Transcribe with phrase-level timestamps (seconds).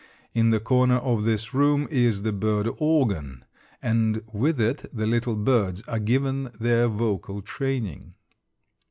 [0.33, 3.45] In the corner of this room is the bird organ,
[3.83, 8.15] and with it the little birds are given their vocal training.